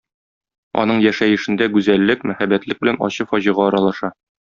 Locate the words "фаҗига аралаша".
3.35-4.11